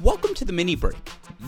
[0.00, 0.96] Welcome to the mini break,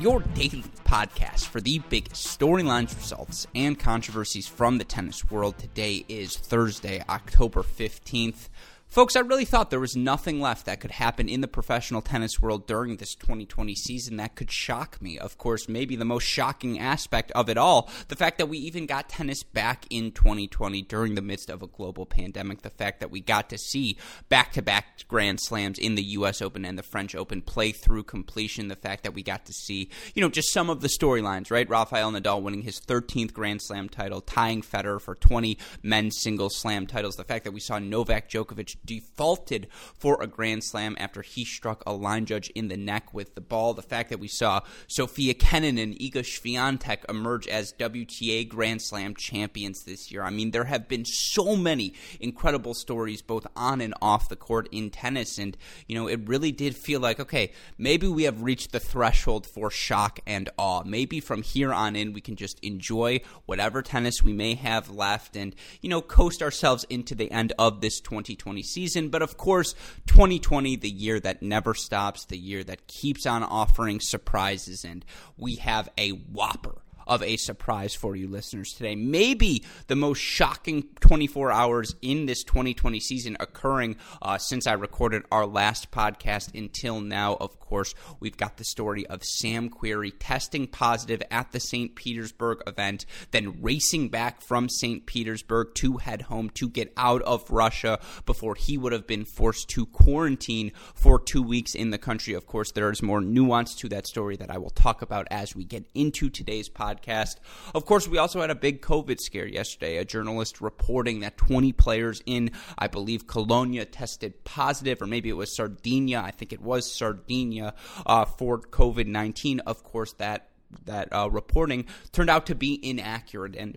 [0.01, 5.57] your daily podcast for the biggest storylines, results, and controversies from the tennis world.
[5.57, 8.50] Today is Thursday, October 15th.
[8.91, 12.43] Folks, I really thought there was nothing left that could happen in the professional tennis
[12.43, 15.17] world during this 2020 season that could shock me.
[15.17, 18.87] Of course, maybe the most shocking aspect of it all, the fact that we even
[18.87, 23.12] got tennis back in 2020 during the midst of a global pandemic, the fact that
[23.12, 23.97] we got to see
[24.29, 28.03] back to back Grand Slams in the US Open and the French Open play through
[28.03, 31.53] completion, the fact that we got to see, you know, just some of the storylines,
[31.53, 31.70] right?
[31.70, 36.89] Rafael Nadal winning his 13th Grand Slam title, tying Federer for 20 men's single slam
[36.89, 41.45] titles, the fact that we saw Novak Djokovic defaulted for a Grand Slam after he
[41.45, 43.75] struck a line judge in the neck with the ball.
[43.75, 49.14] The fact that we saw Sofia Kenin and Iga Swiatek emerge as WTA Grand Slam
[49.14, 50.23] champions this year.
[50.23, 54.69] I mean, there have been so many incredible stories both on and off the court
[54.73, 58.73] in tennis, and you know, it really did feel like okay, maybe we have reached
[58.73, 60.83] the threshold for shock and awe.
[60.84, 65.36] Maybe from here on in, we can just enjoy whatever tennis we may have left,
[65.36, 69.09] and you know, coast ourselves into the end of this 2020 season.
[69.09, 69.75] But of course,
[70.07, 75.05] 2020, the year that never stops, the year that keeps on offering surprises, and
[75.37, 78.94] we have a whopper of a surprise for you listeners today.
[78.94, 85.24] Maybe the most shocking 24 hours in this 2020 season occurring uh, since I recorded
[85.33, 87.35] our last podcast until now.
[87.35, 91.96] Of course, we've got the story of Sam Querrey testing positive at the St.
[91.96, 95.05] Petersburg event, then racing back from St.
[95.05, 99.68] Petersburg to head home to get out of Russia before he would have been forced
[99.70, 102.35] to quarantine for two weeks in the country.
[102.35, 105.56] Of course, there is more nuance to that story that I will talk about as
[105.56, 107.36] we get into today's podcast podcast.
[107.74, 109.96] Of course, we also had a big COVID scare yesterday.
[109.96, 115.36] A journalist reporting that 20 players in, I believe, Colonia tested positive, or maybe it
[115.36, 116.20] was Sardinia.
[116.20, 117.74] I think it was Sardinia
[118.06, 119.61] uh, for COVID 19.
[119.61, 120.48] Of course, that
[120.84, 123.77] that uh, reporting turned out to be inaccurate and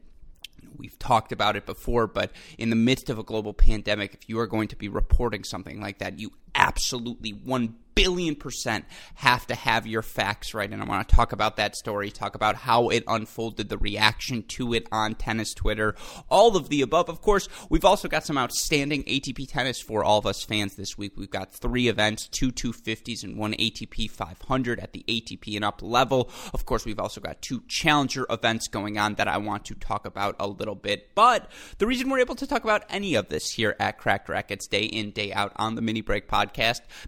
[0.78, 4.40] we've talked about it before, but in the midst of a global pandemic, if you
[4.40, 9.56] are going to be reporting something like that, you absolutely one billion percent have to
[9.56, 10.70] have your facts right.
[10.70, 14.44] And I want to talk about that story, talk about how it unfolded, the reaction
[14.50, 15.96] to it on tennis Twitter,
[16.30, 17.10] all of the above.
[17.10, 20.98] Of course, we've also got some outstanding ATP tennis for all of us fans this
[20.98, 21.14] week.
[21.16, 25.82] We've got three events, two 250s and one ATP 500 at the ATP and up
[25.82, 26.30] level.
[26.54, 30.06] Of course, we've also got two challenger events going on that I want to talk
[30.06, 31.14] about a little bit.
[31.16, 34.68] But the reason we're able to talk about any of this here at Cracked Racquets
[34.68, 36.43] day in, day out on the Mini Break podcast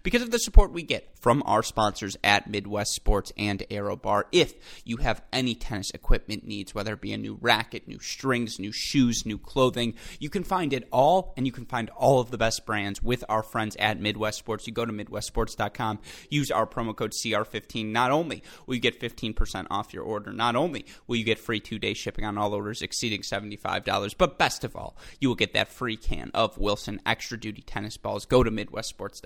[0.02, 4.24] because of the support we get from our sponsors at Midwest Sports and Aero ArrowBar.
[4.32, 4.54] If
[4.84, 8.72] you have any tennis equipment needs, whether it be a new racket, new strings, new
[8.72, 12.38] shoes, new clothing, you can find it all, and you can find all of the
[12.38, 14.66] best brands with our friends at Midwest Sports.
[14.66, 17.86] You go to MidwestSports.com, use our promo code CR15.
[17.86, 21.60] Not only will you get 15% off your order, not only will you get free
[21.60, 25.52] two day shipping on all orders exceeding $75, but best of all, you will get
[25.54, 28.26] that free can of Wilson Extra Duty tennis balls.
[28.26, 29.25] Go to MidwestSports.com,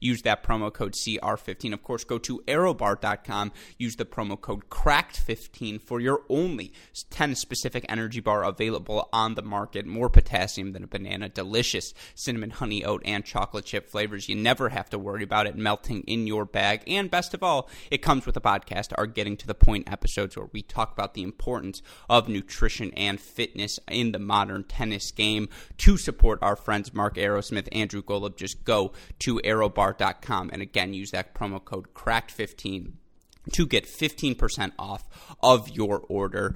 [0.00, 1.72] use that promo code CR15.
[1.72, 6.72] Of course, go to arrowbar.com, use the promo code CRACKED15 for your only
[7.10, 9.86] tennis specific energy bar available on the market.
[9.86, 14.28] More potassium than a banana, delicious cinnamon, honey, oat, and chocolate chip flavors.
[14.28, 16.82] You never have to worry about it melting in your bag.
[16.86, 20.36] And best of all, it comes with a podcast, our Getting to the Point episodes,
[20.36, 25.48] where we talk about the importance of nutrition and fitness in the modern tennis game.
[25.78, 31.10] To support our friends Mark Aerosmith, Andrew Golub, just go to arrowbar.com and again, use
[31.10, 32.92] that promo code CRACKED15
[33.52, 35.04] to get 15% off
[35.42, 36.54] of your order.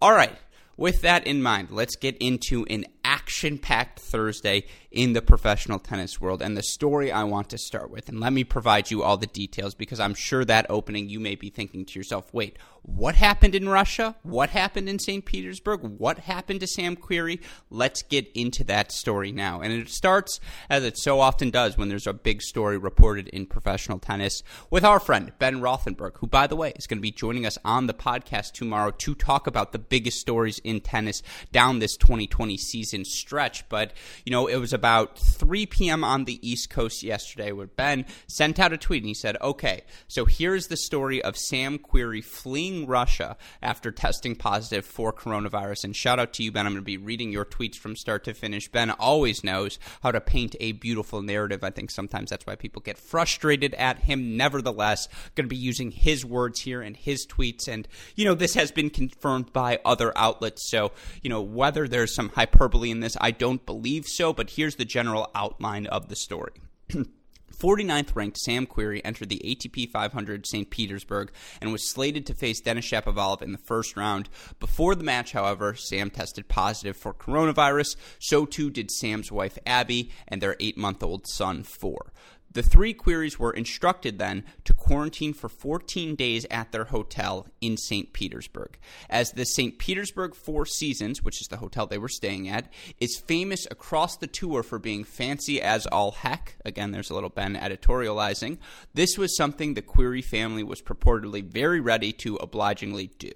[0.00, 0.36] All right,
[0.76, 6.20] with that in mind, let's get into an action packed Thursday in the professional tennis
[6.20, 8.08] world and the story I want to start with.
[8.08, 11.34] And let me provide you all the details because I'm sure that opening you may
[11.34, 14.16] be thinking to yourself, wait, what happened in Russia?
[14.22, 15.24] What happened in St.
[15.24, 15.80] Petersburg?
[15.82, 17.40] What happened to Sam Querrey?
[17.70, 19.60] Let's get into that story now.
[19.60, 20.40] And it starts,
[20.70, 24.84] as it so often does when there's a big story reported in professional tennis, with
[24.84, 27.86] our friend Ben Rothenberg, who, by the way, is going to be joining us on
[27.86, 31.22] the podcast tomorrow to talk about the biggest stories in tennis
[31.52, 33.68] down this 2020 season stretch.
[33.68, 33.92] But,
[34.24, 36.04] you know, it was about 3 p.m.
[36.04, 39.82] on the East Coast yesterday where Ben sent out a tweet and he said, okay,
[40.06, 45.84] so here's the story of Sam Querrey fleeing Russia after testing positive for coronavirus.
[45.84, 46.66] And shout out to you, Ben.
[46.66, 48.68] I'm going to be reading your tweets from start to finish.
[48.68, 51.64] Ben always knows how to paint a beautiful narrative.
[51.64, 54.36] I think sometimes that's why people get frustrated at him.
[54.36, 57.68] Nevertheless, going to be using his words here and his tweets.
[57.68, 60.70] And, you know, this has been confirmed by other outlets.
[60.70, 60.92] So,
[61.22, 64.32] you know, whether there's some hyperbole in this, I don't believe so.
[64.32, 66.52] But here's the general outline of the story.
[67.60, 70.70] 49th ranked Sam Querrey entered the ATP 500 St.
[70.70, 74.28] Petersburg and was slated to face Denis Shapovalov in the first round.
[74.60, 77.96] Before the match, however, Sam tested positive for coronavirus.
[78.20, 82.12] So too did Sam's wife Abby and their eight month old son, Four.
[82.50, 87.76] The three Querreys were instructed then to quarantine for 14 days at their hotel in
[87.76, 88.12] St.
[88.12, 88.78] Petersburg.
[89.10, 89.78] As the St.
[89.78, 94.26] Petersburg Four Seasons, which is the hotel they were staying at, is famous across the
[94.26, 96.56] tour for being fancy as all heck.
[96.64, 98.58] Again, there's a little Ben editorializing.
[98.94, 103.32] This was something the Querrey family was purportedly very ready to obligingly do.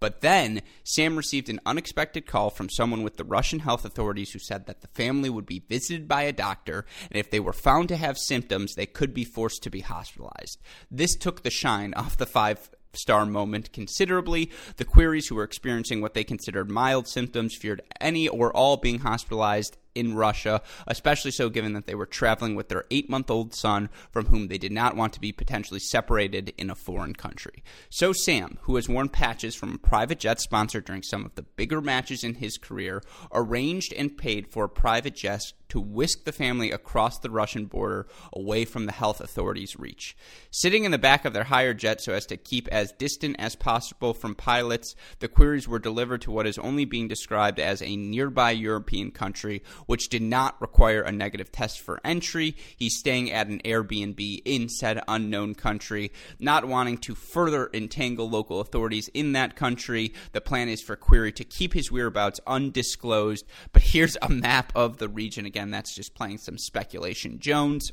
[0.00, 4.38] But then Sam received an unexpected call from someone with the Russian health authorities who
[4.38, 7.88] said that the family would be visited by a doctor, and if they were found
[7.88, 10.60] to have symptoms, they could be forced to be hospitalized.
[10.90, 14.50] This took the shine off the five star moment considerably.
[14.76, 19.00] The Querreys who were experiencing what they considered mild symptoms feared any or all being
[19.00, 23.54] hospitalized in Russia, especially so given that they were traveling with their eight month old
[23.54, 27.62] son from whom they did not want to be potentially separated in a foreign country.
[27.90, 31.42] So, Sam, who has worn patches from a private jet sponsor during some of the
[31.42, 33.02] bigger matches in his career,
[33.32, 38.06] arranged and paid for a private jet to whisk the family across the Russian border
[38.32, 40.16] away from the health authorities' reach.
[40.50, 43.56] Sitting in the back of their hired jet so as to keep as distant as
[43.56, 47.96] possible from pilots, the Querreys were delivered to what is only being described as a
[47.96, 52.56] nearby European country which did not require a negative test for entry.
[52.76, 58.60] He's staying at an Airbnb in said unknown country, not wanting to further entangle local
[58.60, 60.12] authorities in that country.
[60.32, 64.98] The plan is for Querrey to keep his whereabouts undisclosed, but here's a map of
[64.98, 65.46] the region.
[65.46, 67.38] Again, that's just playing some speculation.
[67.38, 67.92] Jones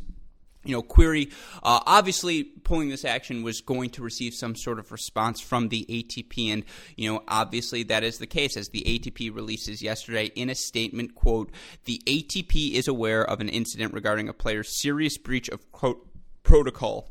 [0.63, 1.31] you know, Querrey.
[1.63, 5.85] uh, obviously pulling this action was going to receive some sort of response from the
[5.89, 6.63] ATP, and
[6.95, 8.55] you know, obviously that is the case.
[8.57, 11.51] As the ATP releases yesterday in a statement, quote,
[11.85, 16.07] the ATP is aware of an incident regarding a player's serious breach of quote
[16.43, 17.09] protocol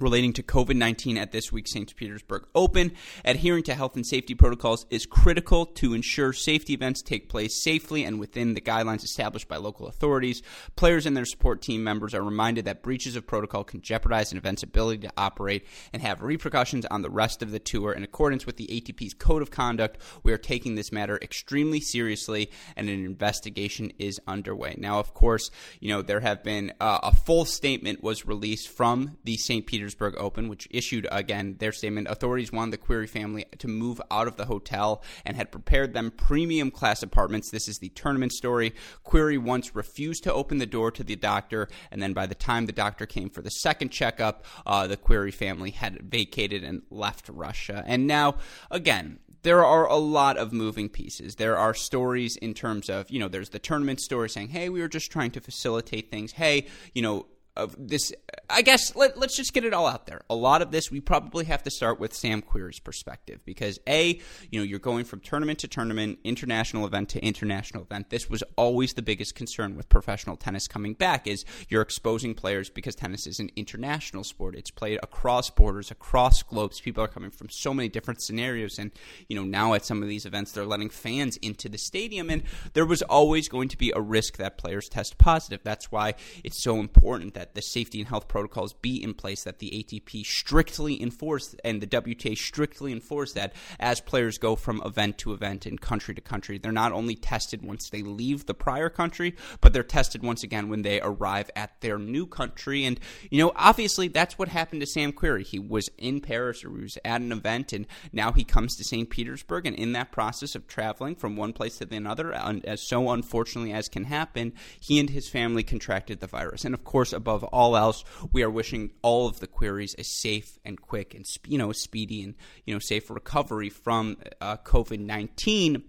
[0.00, 1.94] relating to COVID 19 at this week's St.
[1.96, 2.92] Petersburg Open.
[3.24, 8.04] Adhering to health and safety protocols is critical to ensure safety events take place safely
[8.04, 10.42] and within the guidelines established by local authorities.
[10.76, 14.38] Players and their support team members are reminded that breaches of protocol can jeopardize an
[14.38, 17.92] event's ability to operate and have repercussions on the rest of the tour.
[17.92, 22.50] In accordance with the ATP's code of conduct, we are taking this matter extremely seriously
[22.76, 24.74] and an investigation is underway.
[24.78, 25.50] Now, of course,
[25.80, 29.66] you know, there have been uh, a full statement was released from the St.
[29.66, 32.08] Petersburg Petersburg Open, which issued again their statement.
[32.10, 36.10] Authorities wanted the Querrey family to move out of the hotel and had prepared them
[36.10, 37.50] premium class apartments.
[37.50, 38.74] This is the tournament story.
[39.02, 42.66] Querrey once refused to open the door to the doctor, and then by the time
[42.66, 47.30] the doctor came for the second checkup, uh, the Querrey family had vacated and left
[47.30, 47.82] Russia.
[47.86, 48.34] And now,
[48.70, 51.36] again, there are a lot of moving pieces.
[51.36, 54.80] There are stories in terms of, you know, there's the tournament story saying, hey, we
[54.80, 56.32] were just trying to facilitate things.
[56.32, 57.26] Hey, you know,
[57.58, 58.12] of this
[58.50, 60.22] I guess let, us just get it all out there.
[60.30, 64.18] A lot of this we probably have to start with Sam Querrey's perspective because a,
[64.50, 68.08] you know, you're going from tournament to tournament, international event to international event.
[68.08, 72.70] This was always the biggest concern with professional tennis coming back is you're exposing players
[72.70, 74.54] because tennis is an international sport.
[74.54, 76.80] It's played across borders, across globes.
[76.80, 78.92] People are coming from so many different scenarios and,
[79.28, 82.44] you know, now at some of these events they're letting fans into the stadium and
[82.72, 85.60] there was always going to be a risk that players test positive.
[85.62, 89.44] That's why it's so important that that the safety and health protocols be in place,
[89.44, 94.82] that the ATP strictly enforce and the WTA strictly enforce that as players go from
[94.84, 96.58] event to event and country to country.
[96.58, 100.68] They're not only tested once they leave the prior country, but they're tested once again
[100.68, 102.84] when they arrive at their new country.
[102.84, 103.00] And,
[103.30, 105.46] you know, obviously that's what happened to Sam Querrey.
[105.46, 108.84] He was in Paris or he was at an event, and now he comes to
[108.84, 109.08] St.
[109.08, 109.66] Petersburg.
[109.66, 113.88] And in that process of traveling from one place to another, as so unfortunately as
[113.88, 116.64] can happen, he and his family contracted the virus.
[116.64, 120.58] And of course, above all else, we are wishing all of the Querreys a safe
[120.64, 125.82] and quick and you know speedy and you know safe recovery from uh, COVID nineteen.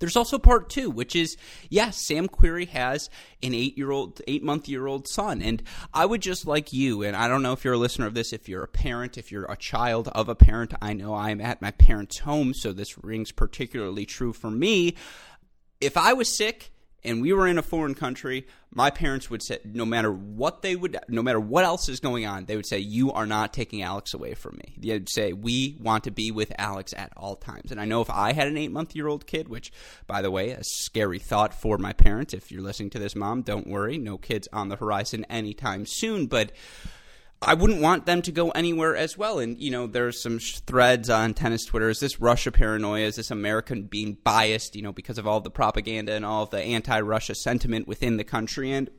[0.00, 1.36] There's also part two, which is
[1.70, 3.08] yes, Sam Querrey has
[3.42, 5.40] an eight year old, eight month year old son.
[5.40, 5.62] And
[5.94, 8.32] I would just like you, and I don't know if you're a listener of this,
[8.32, 11.62] if you're a parent, if you're a child of a parent, I know I'm at
[11.62, 14.96] my parents' home, so this rings particularly true for me.
[15.80, 16.73] If I was sick,
[17.04, 20.74] and we were in a foreign country, my parents would say, no matter what they
[20.74, 23.82] would, no matter what else is going on, they would say, "You are not taking
[23.82, 27.70] Alex away from me." They'd say, "We want to be with Alex at all times."
[27.70, 29.72] And I know if I had an eight-month-year-old kid, which,
[30.06, 32.34] by the way, a scary thought for my parents.
[32.34, 36.26] If you're listening to this, mom, don't worry, no kids on the horizon anytime soon.
[36.26, 36.52] But
[37.42, 39.38] I wouldn't want them to go anywhere as well.
[39.38, 41.90] And, you know, there's some threads on tennis Twitter.
[41.90, 43.06] Is this Russia paranoia?
[43.06, 46.60] Is this American being biased, you know, because of all the propaganda and all the
[46.60, 48.72] anti Russia sentiment within the country?
[48.72, 48.90] And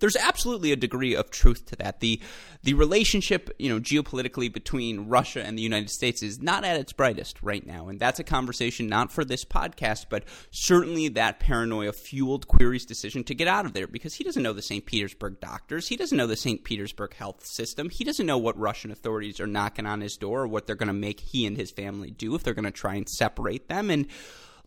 [0.00, 2.00] there's absolutely a degree of truth to that.
[2.00, 2.20] The
[2.62, 6.92] the relationship, you know, geopolitically between Russia and the United States is not at its
[6.92, 11.92] brightest right now, and that's a conversation not for this podcast, but certainly that paranoia
[11.92, 14.84] fueled Querrey's decision to get out of there because he doesn't know the St.
[14.84, 16.64] Petersburg doctors, he doesn't know the St.
[16.64, 20.48] Petersburg health system, he doesn't know what Russian authorities are knocking on his door or
[20.48, 22.94] what they're going to make he and his family do if they're going to try
[22.94, 23.90] and separate them.
[23.90, 24.06] And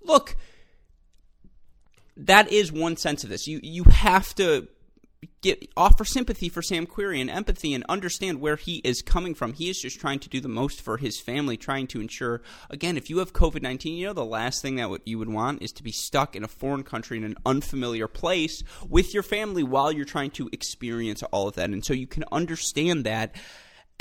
[0.01, 0.35] look,
[2.17, 3.47] that is one sense of this.
[3.47, 4.67] You you have to
[5.41, 9.53] get offer sympathy for Sam Querrey and empathy and understand where he is coming from.
[9.53, 12.97] He is just trying to do the most for his family, trying to ensure again,
[12.97, 15.71] if you have COVID nineteen, you know the last thing that you would want is
[15.73, 19.91] to be stuck in a foreign country in an unfamiliar place with your family while
[19.91, 21.69] you're trying to experience all of that.
[21.69, 23.35] And so you can understand that.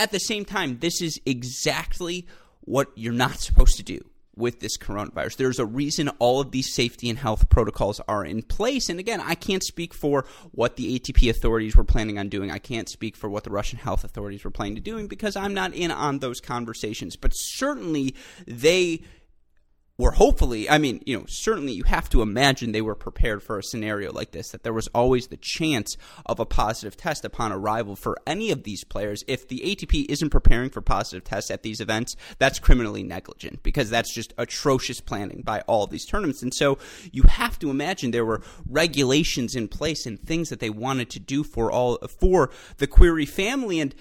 [0.01, 2.29] At the same time, this is exactly
[2.61, 5.37] what you're not supposed to do with this coronavirus.
[5.37, 8.88] There's a reason all of these safety and health protocols are in place.
[8.88, 12.50] And again, I can't speak for what the ATP authorities were planning on doing.
[12.50, 15.54] I can't speak for what the Russian health authorities were planning to doing because I'm
[15.54, 17.16] not in on those conversations.
[17.16, 18.14] But certainly
[18.47, 19.02] they
[19.99, 23.59] were hopefully, I mean, you know, certainly you have to imagine they were prepared for
[23.59, 27.50] a scenario like this, that there was always the chance of a positive test upon
[27.50, 29.25] arrival for any of these players.
[29.26, 33.90] If the ATP isn't preparing for positive tests at these events, that's criminally negligent because
[33.90, 36.43] that's just atrocious planning by all these tournaments.
[36.43, 36.78] And so
[37.11, 41.19] you have to imagine there were regulations in place and things that they wanted to
[41.19, 43.81] do for all, for the Querrey family.
[43.81, 43.97] And,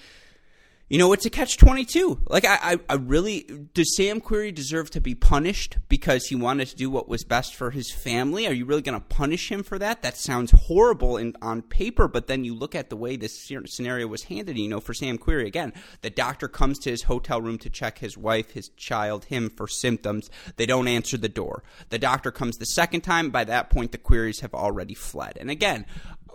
[0.89, 2.21] you know, it's a catch 22.
[2.27, 3.41] Like, I, I, I, really,
[3.73, 7.55] does Sam Querrey deserve to be punished because he wanted to do what was best
[7.55, 8.47] for his family?
[8.47, 10.01] Are you really going to punish him for that?
[10.01, 14.07] That sounds horrible in, on paper, but then you look at the way this scenario
[14.07, 14.57] was handled.
[14.57, 17.99] You know, for Sam Querrey, again, the doctor comes to his hotel room to check
[17.99, 20.29] his wife, his child, him for symptoms.
[20.55, 21.63] They don't answer the door.
[21.89, 23.29] The doctor comes the second time.
[23.29, 25.37] By that point, the Querreys have already fled.
[25.37, 25.85] And again,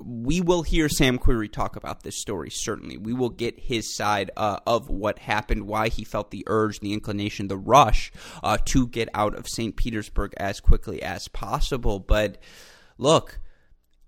[0.01, 2.97] we will hear Sam Querrey talk about this story, certainly.
[2.97, 6.93] We will get his side uh, of what happened, why he felt the urge, the
[6.93, 9.77] inclination, the rush uh, to get out of St.
[9.77, 11.99] Petersburg as quickly as possible.
[11.99, 12.39] But
[12.99, 13.41] look,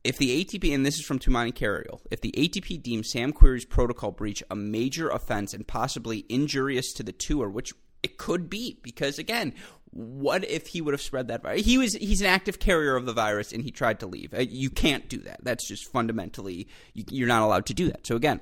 [0.04, 3.64] if the ATP, and this is from Tumaini Carayol, if the ATP deems Sam Querrey's
[3.64, 7.72] protocol breach a major offense and possibly injurious to the tour, which
[8.04, 9.54] it could be, because again,
[9.90, 11.64] what if he would have spread that virus?
[11.64, 14.34] He was he's an active carrier of the virus and he tried to leave.
[14.34, 15.40] Uh, you can't do that.
[15.42, 18.06] That's just fundamentally you're not allowed to do that.
[18.06, 18.40] So again,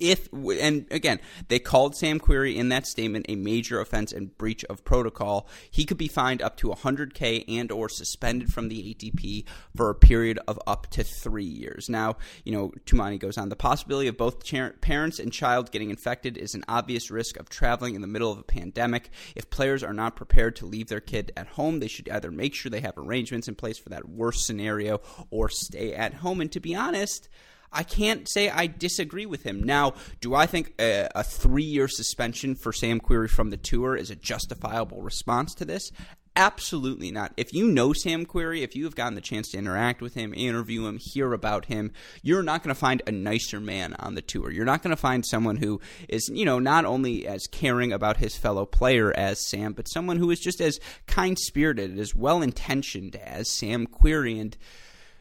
[0.00, 4.64] if and again they called Sam Querrey in that statement a major offense and breach
[4.64, 9.44] of protocol, he could be fined up to 100k and or suspended from the ATP
[9.76, 11.88] for a period of up to three years.
[11.88, 13.48] Now, you know, Tumaini goes on.
[13.48, 14.44] The possibility of both
[14.80, 18.38] parents and child getting infected is an obvious risk of traveling in the middle of
[18.38, 19.10] a pandemic.
[19.36, 22.54] If players are not prepared to leave their kid at home, they should either make
[22.54, 26.40] sure they have arrangements in place for that worst scenario or stay at home.
[26.40, 27.28] And to be honest,
[27.72, 29.62] I can't say I disagree with him.
[29.62, 33.96] Now, do I think a, a three year suspension for Sam Querrey from the tour
[33.96, 35.92] is a justifiable response to this?
[36.36, 37.32] Absolutely not.
[37.36, 40.32] If you know Sam Querrey, if you have gotten the chance to interact with him,
[40.32, 44.22] interview him, hear about him, you're not going to find a nicer man on the
[44.22, 44.50] tour.
[44.50, 48.18] You're not going to find someone who is, you know, not only as caring about
[48.18, 52.42] his fellow player as Sam, but someone who is just as kind spirited, as well
[52.42, 54.40] intentioned as Sam Querrey.
[54.40, 54.56] And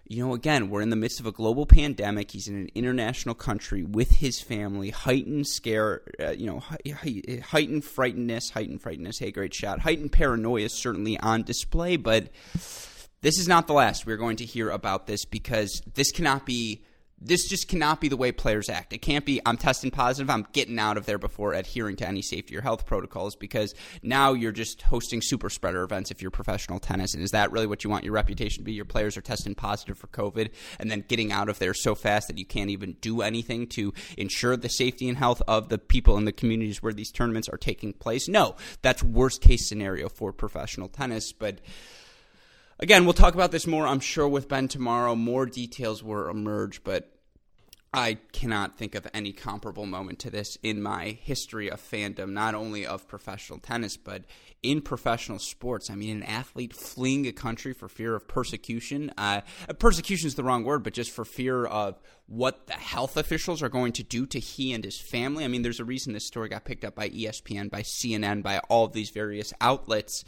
[0.10, 2.32] you know, again, we're in the midst of a global pandemic.
[2.32, 4.90] He's in an international country with his family.
[4.90, 9.20] Heightened scare, uh, you know, heightened frightenedness, heightened frightenedness.
[9.20, 9.82] Hey, great shot.
[9.82, 12.30] Heightened paranoia is certainly on display, but
[13.22, 16.84] this is not the last we're going to hear about this because this cannot be
[17.22, 18.94] this just cannot be the way players act.
[18.94, 22.22] It can't be I'm testing positive, I'm getting out of there before adhering to any
[22.22, 26.80] safety or health protocols because now you're just hosting super spreader events if you're professional
[26.80, 27.14] tennis.
[27.14, 28.74] And is that really what you want your reputation to be?
[28.74, 32.28] Your players are testing positive for COVID and then getting out of there so fast
[32.28, 36.18] that you can't even do anything to ensure the safety and health of the people
[36.18, 38.28] in the communities where these tournaments are taking place?
[38.28, 41.60] No, that's worst case scenario for professional tennis, but
[42.82, 45.14] Again, we'll talk about this more, I'm sure, with Ben tomorrow.
[45.14, 47.12] More details will emerge, but
[47.94, 52.56] I cannot think of any comparable moment to this in my history of fandom, not
[52.56, 54.24] only of professional tennis, but
[54.64, 55.90] in professional sports.
[55.90, 59.12] I mean, an athlete fleeing a country for fear of persecution.
[59.18, 59.42] Uh,
[59.78, 63.70] persecution is the wrong word, but just for fear of what the health officials are
[63.70, 65.44] going to do to he and his family.
[65.44, 68.60] I mean, there's a reason this story got picked up by ESPN, by CNN, by
[68.70, 70.24] all of these various outlets,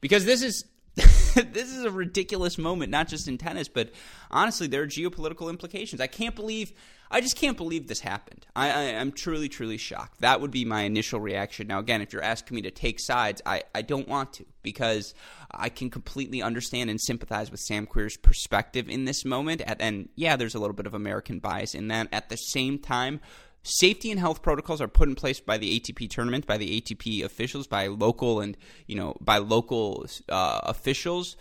[0.00, 0.64] because this is
[0.96, 3.90] this is a ridiculous moment, not just in tennis, but
[4.30, 6.00] honestly, there are geopolitical implications.
[6.00, 6.72] I can't believe,
[7.10, 8.46] I just can't believe this happened.
[8.56, 10.20] I, I, am truly, truly shocked.
[10.20, 11.68] That would be my initial reaction.
[11.68, 15.14] Now, again, if you're asking me to take sides, I, I don't want to because
[15.52, 19.62] I can completely understand and sympathize with Sam Querrey's perspective in this moment.
[19.64, 22.08] And yeah, there's a little bit of American bias in that.
[22.12, 23.20] At the same time,
[23.62, 27.24] safety and health protocols are put in place by the ATP tournament, by the ATP
[27.24, 31.36] officials, by local and you know by local uh, officials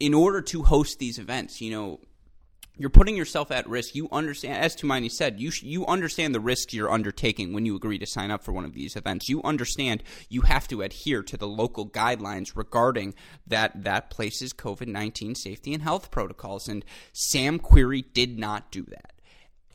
[0.00, 1.60] in order to host these events.
[1.60, 2.00] You know,
[2.76, 3.94] you're putting yourself at risk.
[3.94, 7.76] You understand, as Tumaini said, you sh- you understand the risks you're undertaking when you
[7.76, 9.28] agree to sign up for one of these events.
[9.28, 13.14] You understand you have to adhere to the local guidelines regarding
[13.46, 16.68] that that place's COVID nineteen safety and health protocols.
[16.68, 19.12] And Sam Querrey did not do that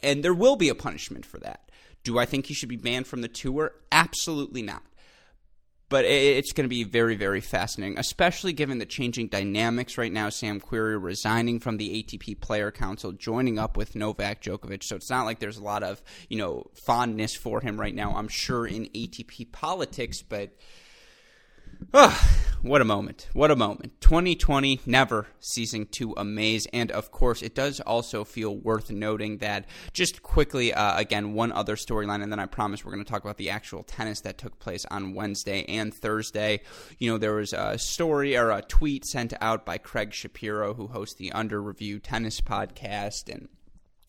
[0.01, 1.71] and there will be a punishment for that.
[2.03, 3.73] Do I think he should be banned from the tour?
[3.91, 4.83] Absolutely not.
[5.89, 10.27] But it's going to be very, very fascinating, especially given the changing dynamics right now.
[10.27, 14.83] Sam Querrey resigning from the ATP Player Council, joining up with Novak Djokovic.
[14.83, 18.13] So it's not like there's a lot of you know fondness for him right now.
[18.17, 20.57] I'm sure in ATP politics, but
[21.93, 23.29] Oh, what a moment.
[23.33, 24.01] What a moment.
[24.01, 26.67] 2020 never ceasing to amaze.
[26.73, 31.51] And of course, it does also feel worth noting that just quickly, uh, again, one
[31.51, 34.37] other storyline, and then I promise we're going to talk about the actual tennis that
[34.37, 36.61] took place on Wednesday and Thursday.
[36.97, 40.87] You know, there was a story or a tweet sent out by Craig Shapiro, who
[40.87, 43.31] hosts the Under Review Tennis podcast.
[43.31, 43.49] And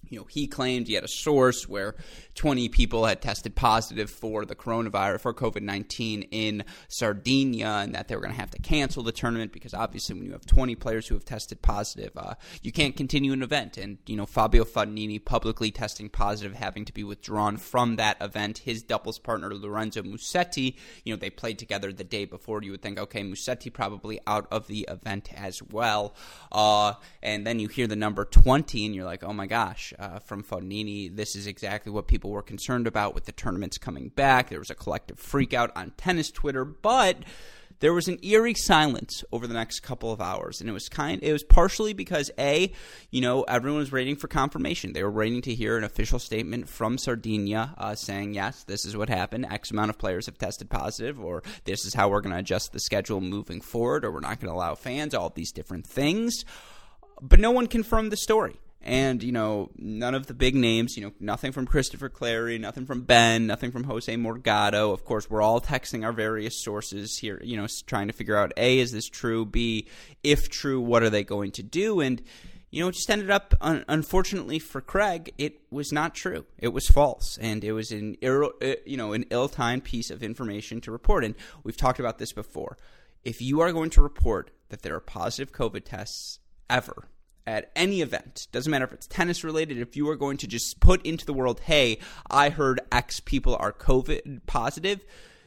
[0.06, 1.94] you know, he claimed he had a source where
[2.34, 8.08] 20 people had tested positive for the coronavirus, for COVID 19 in Sardinia, and that
[8.08, 10.74] they were going to have to cancel the tournament because obviously, when you have 20
[10.76, 13.76] players who have tested positive, uh, you can't continue an event.
[13.76, 18.58] And, you know, Fabio Fognini publicly testing positive, having to be withdrawn from that event.
[18.58, 22.62] His doubles partner, Lorenzo Musetti, you know, they played together the day before.
[22.62, 26.14] You would think, okay, Musetti probably out of the event as well.
[26.50, 30.18] Uh, and then you hear the number 20, and you're like, oh my gosh uh,
[30.18, 31.14] from Fognini.
[31.14, 34.50] This is exactly what people were concerned about with the tournaments coming back.
[34.50, 37.24] There was a collective freakout on tennis Twitter, but
[37.80, 40.60] there was an eerie silence over the next couple of hours.
[40.60, 42.72] And it was kind it was partially because a
[43.10, 44.92] you know everyone was waiting for confirmation.
[44.92, 48.96] They were waiting to hear an official statement from sardinia uh, saying yes this is
[48.96, 49.46] what happened.
[49.50, 52.72] X amount of players have tested positive or this is how we're going to adjust
[52.72, 56.44] the schedule moving forward or we're not going to allow fans all these different things.
[57.20, 58.56] But no one confirmed the story
[58.88, 62.86] and you know none of the big names you know nothing from christopher Clarey, nothing
[62.86, 64.92] from ben nothing from jose morgado.
[64.92, 68.52] Of course we're all texting our various sources here you know trying to figure out
[68.56, 69.44] a is this true?
[69.44, 69.86] B
[70.24, 72.00] if true what are they going to do?
[72.00, 72.22] And
[72.70, 76.46] you know it just ended up un- unfortunately for craig it was not true.
[76.58, 77.38] It was false.
[77.38, 78.48] And it was an uh,
[78.86, 81.24] you know an ill-timed piece of information to report.
[81.24, 82.78] And we've talked about this before.
[83.22, 86.38] If you are going to report that there are positive covid tests
[86.70, 87.08] ever
[87.48, 90.80] at any event, doesn't matter if it's tennis related, if you are going to just
[90.80, 91.98] put into the world, hey,
[92.30, 95.02] I heard X people are COVID positive,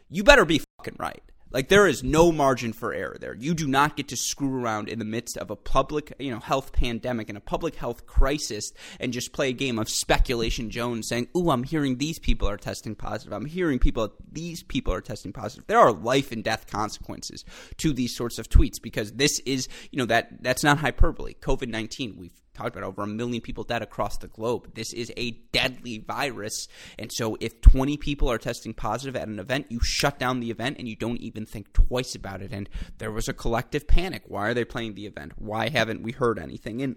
[0.09, 1.21] you better be fucking right.
[1.51, 3.35] Like there is no margin for error there.
[3.35, 6.39] You do not get to screw around in the midst of a public, you know,
[6.39, 11.07] health pandemic and a public health crisis and just play a game of speculation Jones
[11.07, 13.33] saying, "Ooh, I'm hearing these people are testing positive.
[13.33, 17.43] I'm hearing people these people are testing positive." There are life and death consequences
[17.77, 21.33] to these sorts of tweets because this is, you know, that that's not hyperbole.
[21.41, 22.31] COVID-19, we've
[22.61, 24.73] talked about over a million people dead across the globe.
[24.73, 26.67] This is a deadly virus.
[26.97, 30.51] And so if 20 people are testing positive at an event, you shut down the
[30.51, 32.51] event and you don't even think twice about it.
[32.51, 34.23] And there was a collective panic.
[34.27, 35.33] Why are they playing the event?
[35.37, 36.81] Why haven't we heard anything?
[36.81, 36.95] And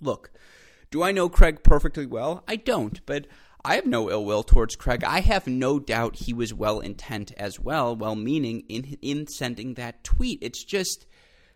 [0.00, 0.30] Look,
[0.90, 2.42] do I know Craig perfectly well?
[2.48, 3.26] I don't, but
[3.64, 5.04] I have no ill will towards Craig.
[5.04, 9.74] I have no doubt he was well intent as well, well meaning in in sending
[9.74, 10.40] that tweet.
[10.42, 11.06] It's just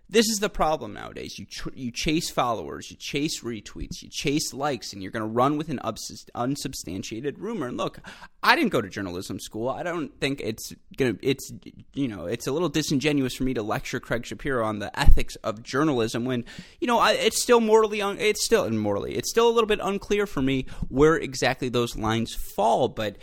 [0.08, 1.38] this is the problem nowadays.
[1.38, 5.28] You tr- you chase followers, you chase retweets, you chase likes, and you're going to
[5.28, 7.66] run with an ubs- unsubstantiated rumor.
[7.66, 7.98] And look,
[8.42, 9.68] I didn't go to journalism school.
[9.68, 11.16] I don't think it's gonna.
[11.22, 11.50] It's
[11.94, 15.34] you know, it's a little disingenuous for me to lecture Craig Shapiro on the ethics
[15.36, 16.44] of journalism when
[16.80, 18.00] you know I, it's still morally.
[18.00, 19.16] Un- it's still morally.
[19.16, 22.88] It's still a little bit unclear for me where exactly those lines fall.
[22.88, 23.16] But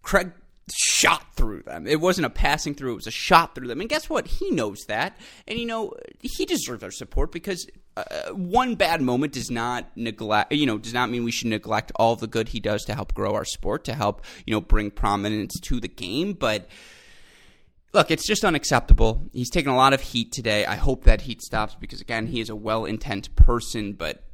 [0.00, 0.32] Craig
[0.70, 1.86] shot through them.
[1.86, 3.80] It wasn't a passing through, it was a shot through them.
[3.80, 4.26] And guess what?
[4.26, 5.16] He knows that.
[5.46, 10.52] And, you know, he deserves our support because uh, one bad moment does not neglect,
[10.52, 13.14] you know, does not mean we should neglect all the good he does to help
[13.14, 16.32] grow our sport, to help, you know, bring prominence to the game.
[16.32, 16.68] But,
[17.94, 19.28] Look, it's just unacceptable.
[19.34, 20.64] He's taken a lot of heat today.
[20.64, 24.24] I hope that heat stops because again, he is a well-intent person, but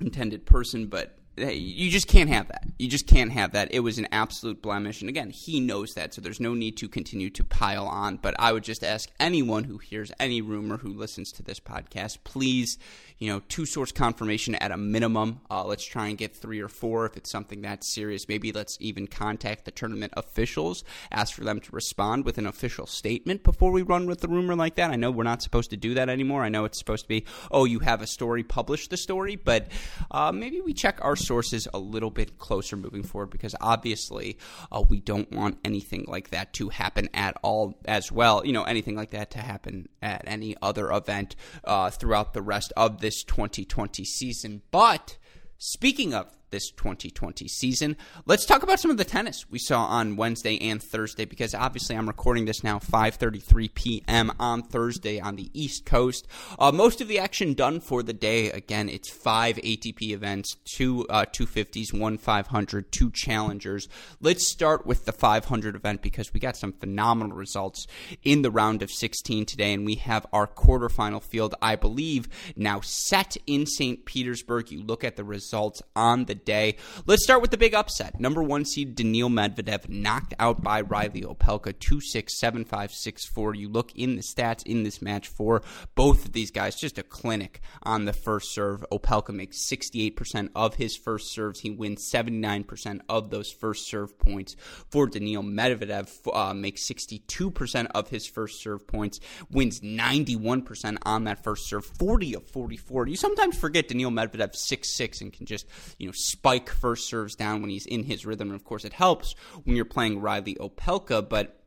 [0.00, 2.66] intended person, but you just can't have that.
[2.78, 3.72] You just can't have that.
[3.72, 5.00] It was an absolute blemish.
[5.00, 8.16] And again, he knows that, so there's no need to continue to pile on.
[8.16, 12.18] But I would just ask anyone who hears any rumor who listens to this podcast,
[12.24, 12.76] please,
[13.18, 15.40] you know, two source confirmation at a minimum.
[15.50, 18.28] Uh, let's try and get three or four if it's something that's serious.
[18.28, 22.86] Maybe let's even contact the tournament officials, ask for them to respond with an official
[22.86, 24.90] statement before we run with the rumor like that.
[24.90, 26.42] I know we're not supposed to do that anymore.
[26.42, 29.36] I know it's supposed to be, oh, you have a story, publish the story.
[29.36, 29.68] But
[30.10, 34.38] uh, maybe we check our sources a little bit closer moving forward because obviously
[34.70, 38.44] uh, we don't want anything like that to happen at all as well.
[38.44, 42.72] You know, anything like that to happen at any other event uh, throughout the rest
[42.76, 44.62] of this 2020 season.
[44.70, 45.18] But
[45.58, 47.96] speaking of this 2020 season.
[48.26, 51.96] Let's talk about some of the tennis we saw on Wednesday and Thursday because obviously
[51.96, 54.30] I'm recording this now 5:33 p.m.
[54.38, 56.28] on Thursday on the East Coast.
[56.58, 58.50] Uh, most of the action done for the day.
[58.52, 63.88] Again, it's five ATP events, two uh, 250s, one 500, two challengers.
[64.20, 67.86] Let's start with the 500 event because we got some phenomenal results
[68.22, 72.80] in the round of 16 today, and we have our quarterfinal field, I believe, now
[72.82, 74.04] set in St.
[74.04, 74.70] Petersburg.
[74.70, 76.76] You look at the results on the day.
[77.06, 78.20] Let's start with the big upset.
[78.20, 83.26] Number one seed Daniil Medvedev knocked out by Reilly Opelka 2 6, 7 5, 6
[83.26, 83.54] 4.
[83.54, 85.62] You look in the stats in this match for
[85.94, 88.84] both of these guys, just a clinic on the first serve.
[88.92, 91.60] Opelka makes 68% of his first serves.
[91.60, 94.56] He wins 79% of those first serve points.
[94.90, 101.42] For Daniil Medvedev, uh, makes 62% of his first serve points, wins 91% on that
[101.42, 103.08] first serve, 40 of 44.
[103.08, 105.66] You sometimes forget Daniil Medvedev 6 6 and can just,
[105.98, 108.48] you know, spike first serves down when he's in his rhythm.
[108.48, 111.61] And of course, it helps when you're playing Reilly Opelka, but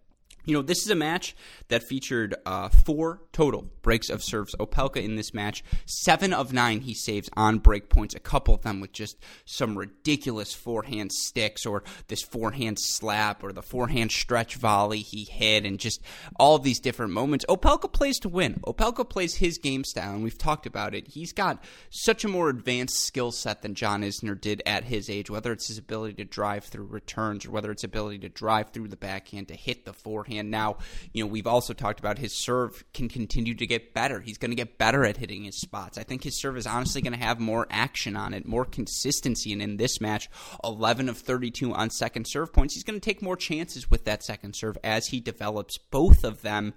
[0.45, 1.35] you know, this is a match
[1.67, 4.55] that featured uh, four total breaks of serves.
[4.55, 8.61] Opelka in this match, seven of nine he saves on break points, a couple of
[8.61, 14.55] them with just some ridiculous forehand sticks or this forehand slap or the forehand stretch
[14.55, 16.01] volley he hit and just
[16.39, 17.45] all these different moments.
[17.49, 18.59] Opelka plays to win.
[18.65, 21.07] Opelka plays his game style, and we've talked about it.
[21.07, 25.29] He's got such a more advanced skill set than John Isner did at his age,
[25.29, 28.87] whether it's his ability to drive through returns or whether it's ability to drive through
[28.87, 30.77] the backhand to hit the forehand and now,
[31.13, 34.21] you know, we've also talked about his serve can continue to get better.
[34.21, 35.97] He's going to get better at hitting his spots.
[35.97, 39.51] I think his serve is honestly going to have more action on it, more consistency.
[39.53, 40.29] And in this match,
[40.63, 42.73] 11 of 32 on second serve points.
[42.73, 46.41] He's going to take more chances with that second serve as he develops both of
[46.41, 46.73] them.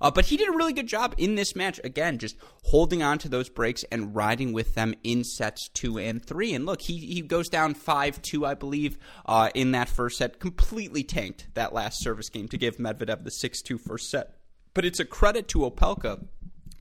[0.00, 1.80] Uh, but he did a really good job in this match.
[1.84, 6.24] Again, just holding on to those breaks and riding with them in sets two and
[6.24, 6.54] three.
[6.54, 10.40] And look, he, he goes down 5 2, I believe, uh, in that first set.
[10.40, 14.36] Completely tanked that last service game to give Medvedev the 6 2 first set.
[14.74, 16.26] But it's a credit to Opelka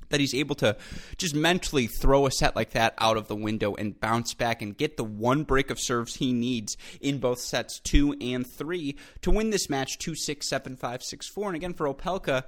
[0.09, 0.77] that he's able to
[1.17, 4.77] just mentally throw a set like that out of the window and bounce back and
[4.77, 9.31] get the one break of serves he needs in both sets two and three to
[9.31, 11.47] win this match 2 6 7 5 6 4.
[11.47, 12.43] And again, for Opelka,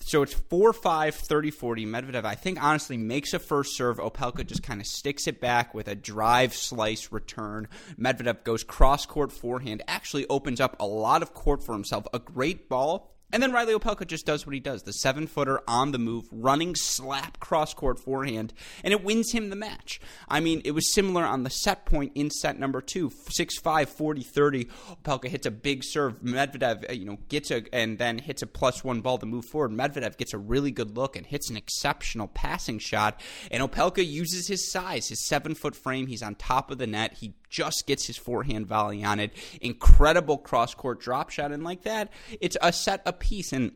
[0.00, 1.86] so it's 4 5, 30 40.
[1.86, 3.98] Medvedev, I think, honestly makes a first serve.
[3.98, 7.68] Opelka just kind of sticks it back with a drive slice return.
[7.98, 12.06] Medvedev goes cross court forehand, actually opens up a lot of court for himself.
[12.12, 15.60] A great ball and then Reilly Opelka just does what he does the seven footer
[15.68, 18.52] on the move, running slap cross court forehand,
[18.84, 20.00] and it wins him the match.
[20.28, 23.88] I mean, it was similar on the set point in set number two 6 5,
[23.88, 24.64] 40 30.
[25.04, 26.20] Opelka hits a big serve.
[26.20, 29.44] Medvedev, uh, you know, gets a, and then hits a plus one ball to move
[29.44, 29.70] forward.
[29.70, 33.20] Medvedev gets a really good look and hits an exceptional passing shot.
[33.50, 36.06] And Opelka uses his size, his seven foot frame.
[36.06, 37.14] He's on top of the net.
[37.14, 39.32] He just gets his forehand volley on it.
[39.60, 41.52] Incredible cross court drop shot.
[41.52, 43.52] And like that, it's a set apiece.
[43.52, 43.72] And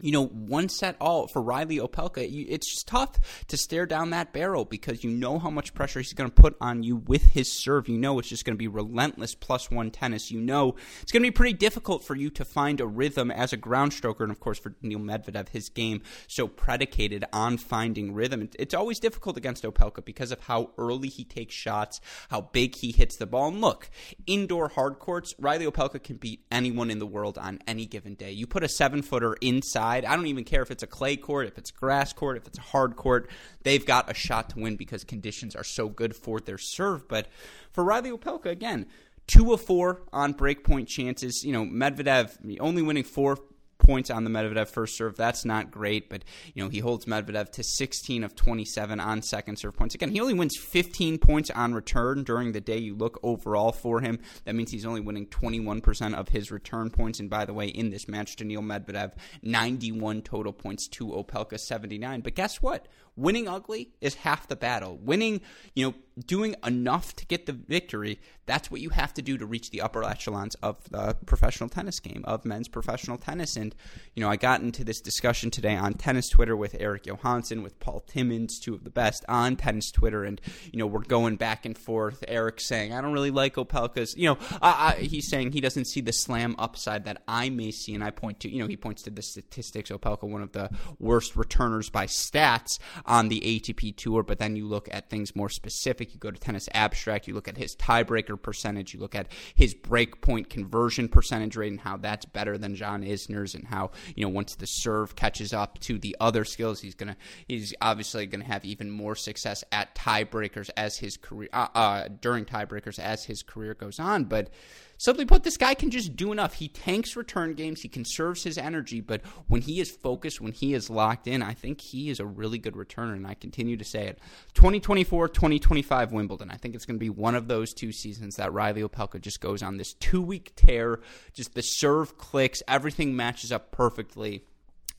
[0.00, 4.32] you know, one set all for Reilly Opelka, it's just tough to stare down that
[4.32, 7.52] barrel because you know how much pressure he's going to put on you with his
[7.52, 7.88] serve.
[7.88, 10.32] You know it's just going to be relentless plus one tennis.
[10.32, 13.52] You know it's going to be pretty difficult for you to find a rhythm as
[13.52, 14.22] a ground stroker.
[14.22, 18.48] And of course, for Neil Medvedev, his game so predicated on finding rhythm.
[18.58, 22.90] It's always difficult against Opelka because of how early he takes shots, how big he
[22.90, 23.48] hits the ball.
[23.48, 23.88] And look,
[24.26, 28.32] indoor hard courts, Reilly Opelka can beat anyone in the world on any given day.
[28.32, 31.46] You put a seven footer inside I don't even care if it's a clay court,
[31.46, 33.28] if it's grass court, if it's a hard court.
[33.62, 37.08] They've got a shot to win because conditions are so good for their serve.
[37.08, 37.28] But
[37.72, 38.86] for Reilly Opelka, again,
[39.26, 41.44] two of four on breakpoint chances.
[41.44, 43.38] You know, Medvedev only winning four
[43.84, 45.16] points on the Medvedev first serve.
[45.16, 49.58] That's not great, but you know he holds Medvedev to 16 of 27 on second
[49.58, 49.94] serve points.
[49.94, 52.78] Again, he only wins 15 points on return during the day.
[52.78, 54.18] You look overall for him.
[54.44, 57.20] That means he's only winning 21% of his return points.
[57.20, 62.22] And by the way, in this match, Daniil Medvedev 91 total points to Opelka 79.
[62.22, 62.88] But guess what?
[63.16, 64.98] Winning ugly is half the battle.
[65.00, 65.40] Winning,
[65.74, 65.94] you know,
[66.26, 69.80] doing enough to get the victory, that's what you have to do to reach the
[69.80, 73.56] upper echelons of the professional tennis game, of men's professional tennis.
[73.56, 73.74] And,
[74.14, 77.78] you know, I got into this discussion today on tennis Twitter with Eric Johansson, with
[77.80, 80.24] Paul Timmons, two of the best on tennis Twitter.
[80.24, 80.40] And,
[80.72, 82.22] you know, we're going back and forth.
[82.28, 85.86] Eric saying, I don't really like Opelka's, you know, I, I, he's saying he doesn't
[85.86, 87.94] see the slam upside that I may see.
[87.94, 89.90] And I point to, you know, he points to the statistics.
[89.90, 94.66] Opelka, one of the worst returners by stats on the ATP tour, but then you
[94.66, 96.12] look at things more specific.
[96.12, 99.74] You go to Tennis Abstract, you look at his tiebreaker percentage, you look at his
[99.74, 104.30] breakpoint conversion percentage rate, and how that's better than John Isner's, and how you know
[104.30, 107.16] once the serve catches up to the other skills, he's gonna
[107.48, 112.44] he's obviously gonna have even more success at tiebreakers as his career uh, uh, during
[112.44, 114.50] tiebreakers as his career goes on, but.
[114.96, 116.54] Simply put, this guy can just do enough.
[116.54, 120.74] He tanks return games, he conserves his energy, but when he is focused, when he
[120.74, 123.84] is locked in, I think he is a really good returner, and I continue to
[123.84, 124.18] say it.
[124.54, 126.50] 2024, 2025 Wimbledon.
[126.50, 129.40] I think it's going to be one of those two seasons that Reilly Opelka just
[129.40, 131.00] goes on this two week tear.
[131.32, 134.44] Just the serve clicks, everything matches up perfectly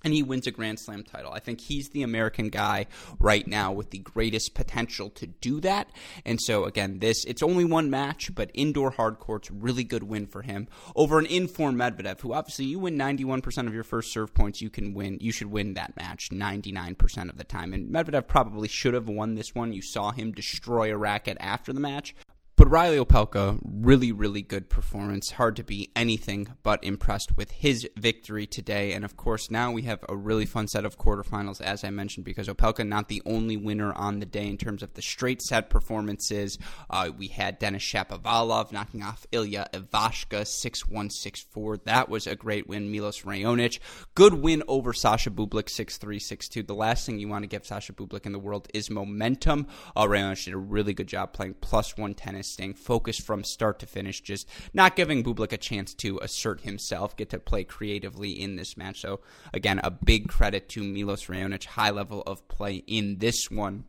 [0.06, 1.34] and he wins a Grand Slam title.
[1.34, 2.86] I think he's the American guy
[3.20, 5.89] right now with the greatest potential to do that.
[6.24, 10.28] And so again, this it's only one match, but indoor hard courts really good win
[10.28, 14.34] for him over an informed Medvedev, who obviously you win 91% of your first serve
[14.36, 15.18] points, you can win.
[15.20, 17.74] You should win that match 99% of the time.
[17.74, 19.74] And Medvedev probably should have won this one.
[19.74, 22.15] You saw him destroy a racket after the match,
[22.58, 25.32] but Reilly Opelka, really, really good performance.
[25.32, 28.94] Hard to be anything but impressed with his victory today.
[28.94, 32.24] And of course, now we have a really fun set of quarterfinals, as I mentioned,
[32.24, 35.70] because Opelka not the only winner on the day in terms of the straight set
[35.70, 36.58] performances.
[36.89, 41.78] Uh, we had Denis Shapovalov knocking off Ilya Ivashka 6 1 6 4.
[41.84, 42.89] That was a great win.
[42.89, 43.80] Milos Raonic,
[44.13, 46.63] good win over Sasha Bublik 6 3 6 2.
[46.63, 49.68] The last thing you want to give Sasha Bublik in the world is momentum.
[49.94, 53.79] Uh, Raonic did a really good job playing plus one tennis staying focused from start
[53.79, 58.31] to finish, just not giving Bublik a chance to assert himself, get to play creatively
[58.31, 59.01] in this match.
[59.01, 59.21] So,
[59.53, 63.86] again, a big credit to Milos Raonic, high level of play in this one.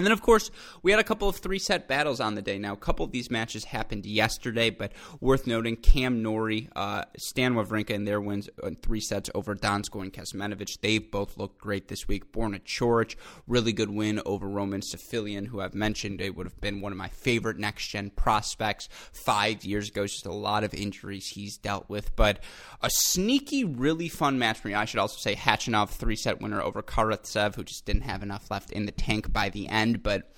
[0.00, 0.50] And then, of course,
[0.82, 2.58] we had a couple of three set battles on the day.
[2.58, 7.52] Now, a couple of these matches happened yesterday, but worth noting Cam Norrie, uh, Stan
[7.52, 10.80] Wawrinka in their wins in three sets over Donskoy and Kecmanovic.
[10.80, 12.32] They've both looked great this week.
[12.32, 16.80] Borna Coric, really good win over Roman Safiullin, who I've mentioned it would have been
[16.80, 20.06] one of my favorite next gen prospects five years ago.
[20.06, 22.42] Just a lot of injuries he's dealt with, but
[22.80, 24.74] a sneaky, really fun match for me.
[24.74, 28.50] I should also say Khachanov, three set winner over Karatsev, who just didn't have enough
[28.50, 30.30] left in the tank by the end end, but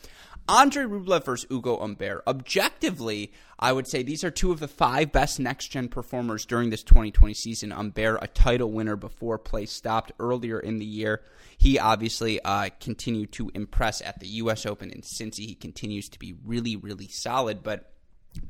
[0.48, 2.22] Andre Rublev versus Ugo Humbert.
[2.26, 6.70] Objectively, I would say these are two of the five best next gen performers during
[6.70, 7.70] this 2020 season.
[7.70, 11.22] Humbert, a title winner before play stopped earlier in the year.
[11.56, 14.66] He obviously uh, continued to impress at the U.S.
[14.66, 15.46] Open in Cincy.
[15.46, 17.92] He continues to be really, really solid, but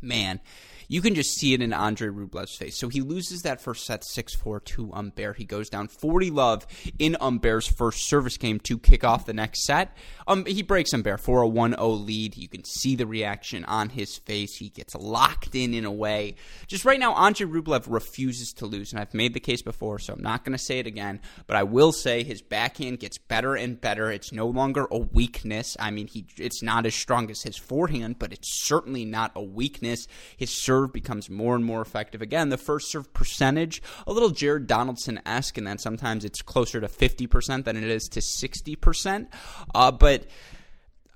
[0.01, 0.41] man,
[0.89, 2.79] you can just see it in Andre Rublev's face.
[2.79, 5.37] So he loses that first set 6 4 to Humbert.
[5.37, 6.67] He goes down 40 love
[6.99, 9.97] in Humbert's first service game to kick off the next set.
[10.27, 12.37] Um, he breaks Humbert for a 1 0 lead.
[12.37, 14.57] You can see the reaction on his face.
[14.57, 16.37] He gets locked in in a way.
[16.67, 18.93] Just right now, Andre Rublev refuses to lose.
[18.93, 21.21] And I've made the case before, so I'm not going to say it again.
[21.47, 24.11] But I will say his backhand gets better and better.
[24.11, 25.77] It's no longer a weakness.
[25.79, 29.43] I mean, he it's not as strong as his forehand, but it's certainly not a
[29.43, 30.07] weakness.
[30.37, 32.23] His serve serve becomes more and more effective.
[32.23, 36.81] Again, the first serve percentage, a little Jared Donaldson esque, and then sometimes it's closer
[36.81, 39.29] to 50% than it is to 60%.
[39.75, 40.27] Uh, but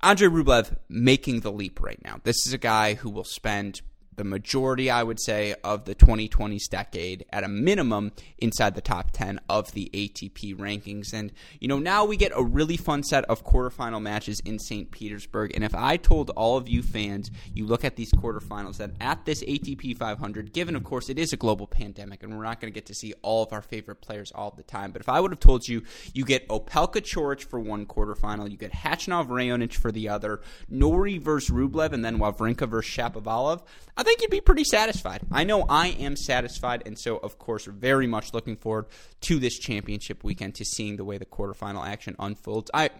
[0.02, 2.20] Andre Rublev making the leap right now.
[2.22, 3.80] This is a guy who will spend
[4.16, 9.12] the majority, I would say, of the 2020s decade at a minimum inside the top
[9.12, 11.12] 10 of the ATP rankings.
[11.12, 14.90] And, you know, now we get a really fun set of quarterfinal matches in St.
[14.90, 15.52] Petersburg.
[15.54, 19.24] And if I told all of you fans, you look at these quarterfinals, that at
[19.24, 22.72] this ATP 500, given, of course, it is a global pandemic and we're not going
[22.72, 25.20] to get to see all of our favorite players all the time, but if I
[25.20, 29.74] would have told you, you get Opelka Coric for one quarterfinal, you get Khachanov Raonic
[29.74, 33.62] for the other, Norrie versus Rublev, and then Wawrinka versus Shapovalov,
[33.96, 35.22] I think you'd be pretty satisfied.
[35.32, 38.86] I know I am satisfied, and so, of course, very much looking forward
[39.22, 42.70] to this championship weekend to seeing the way the quarterfinal action unfolds.
[42.72, 42.90] I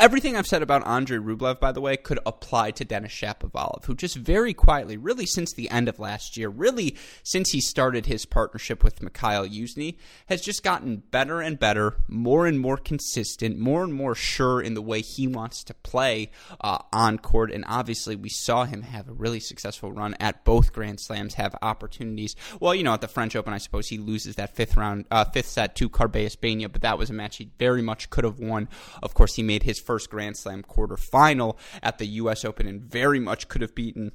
[0.00, 3.94] Everything I've said about Andrei Rublev, by the way, could apply to Denis Shapovalov, who
[3.94, 8.26] just very quietly, really since the end of last year, really since he started his
[8.26, 13.84] partnership with Mikhail Youzhny, has just gotten better and better, more and more consistent, more
[13.84, 17.52] and more sure in the way he wants to play uh, on court.
[17.52, 21.54] And obviously, we saw him have a really successful run at both Grand Slams, have
[21.62, 22.36] opportunities.
[22.60, 25.24] Well, you know, at the French Open, I suppose he loses that fifth round, uh,
[25.24, 28.38] fifth set to Carballes Baena, but that was a match he very much could have
[28.38, 28.68] won.
[29.02, 32.44] Of course, he made his first Grand Slam quarterfinal at the U.S.
[32.44, 34.12] Open and very much could have beaten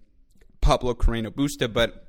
[0.62, 2.09] Pablo Carreno Busta, but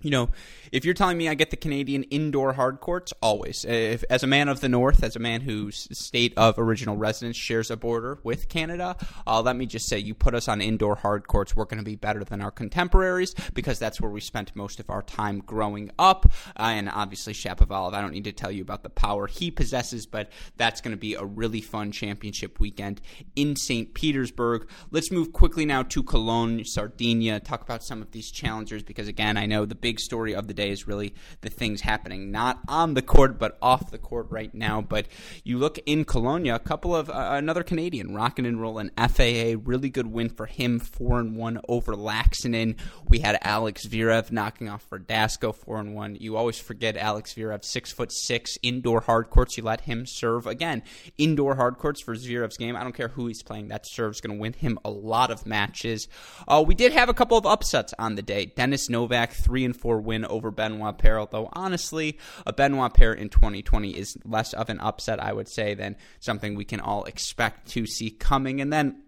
[0.00, 0.28] you know,
[0.70, 3.64] if you're telling me I get the Canadian indoor hard courts, always.
[3.64, 7.36] If, as a man of the North, as a man whose state of original residence
[7.36, 10.96] shares a border with Canada, uh, let me just say, you put us on indoor
[10.96, 14.54] hard courts, we're going to be better than our contemporaries because that's where we spent
[14.54, 16.30] most of our time growing up.
[16.56, 20.06] Uh, and obviously, Shapovalov, I don't need to tell you about the power he possesses,
[20.06, 23.00] but that's going to be a really fun championship weekend
[23.34, 23.94] in St.
[23.94, 24.68] Petersburg.
[24.90, 29.36] Let's move quickly now to Cologne, Sardinia, talk about some of these challengers because, again,
[29.36, 32.60] I know the big big story of the day is really the things happening not
[32.68, 34.82] on the court but off the court right now.
[34.82, 35.06] But
[35.44, 38.90] you look in Cologne, a couple of uh, another Canadian rocking and rolling.
[38.98, 42.76] FAA really good win for him, four and one over Laaksonen.
[43.08, 46.16] We had Alex Zverev knocking off Verdasco, four and one.
[46.16, 49.56] You always forget Alex Zverev, six foot six, indoor hard courts.
[49.56, 50.82] You let him serve again.
[51.16, 52.76] Indoor hard courts for Zverev's game.
[52.76, 53.68] I don't care who he's playing.
[53.68, 56.08] That serve's going to win him a lot of matches.
[56.46, 58.46] Uh, we did have a couple of upsets on the day.
[58.46, 63.28] Dennis Novak, three and 4 win over Benoit Paire, though honestly, a Benoit Paire in
[63.28, 67.68] 2020 is less of an upset, I would say, than something we can all expect
[67.70, 68.60] to see coming.
[68.60, 69.02] And then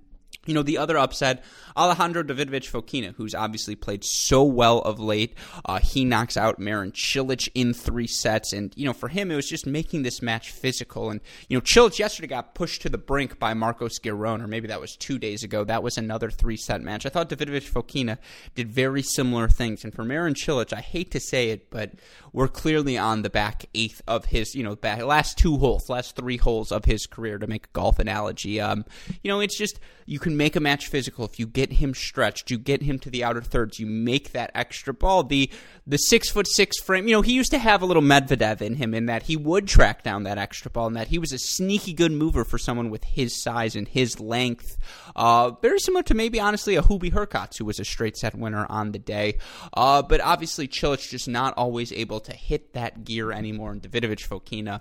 [0.46, 1.44] you know, the other upset,
[1.76, 5.34] Alejandro Davidovich Fokina, who's obviously played so well of late.
[5.64, 8.52] Uh, he knocks out Marin Cilic in three sets.
[8.52, 11.10] And, you know, for him, it was just making this match physical.
[11.10, 14.68] And, you know, Cilic yesterday got pushed to the brink by Marcos Giron, or maybe
[14.68, 15.62] that was two days ago.
[15.62, 17.04] That was another three set match.
[17.04, 18.18] I thought Davidovich Fokina
[18.54, 19.84] did very similar things.
[19.84, 21.92] And for Marin Cilic, I hate to say it, but
[22.32, 26.16] we're clearly on the back eighth of his, you know, back, last two holes, last
[26.16, 28.60] three holes of his career to make a golf analogy.
[28.60, 28.84] Um,
[29.22, 32.50] you know, it's just, you can make a match physical if you get him stretched,
[32.50, 35.24] you get him to the outer thirds, you make that extra ball.
[35.24, 35.50] The
[35.86, 38.76] the six foot six frame, you know, he used to have a little Medvedev in
[38.76, 41.38] him in that he would track down that extra ball, and that he was a
[41.38, 44.76] sneaky good mover for someone with his size and his length.
[45.16, 48.66] Uh, very similar to maybe honestly a Hubie Hurkacz, who was a straight set winner
[48.68, 49.38] on the day.
[49.72, 54.28] Uh, but obviously Cilic just not always able to hit that gear anymore, and Davidovich
[54.28, 54.80] Fokina.